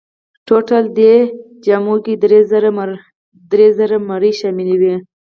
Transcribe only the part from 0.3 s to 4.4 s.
ټولټال دې جامو کې درې زره مرۍ